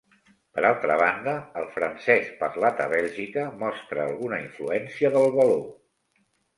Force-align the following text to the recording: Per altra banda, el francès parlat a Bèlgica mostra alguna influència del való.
Per 0.53 0.61
altra 0.69 0.95
banda, 1.01 1.35
el 1.61 1.67
francès 1.75 2.33
parlat 2.41 2.83
a 2.87 2.89
Bèlgica 2.97 3.47
mostra 3.63 4.09
alguna 4.09 4.43
influència 4.49 5.17
del 5.21 5.33
való. 5.41 5.65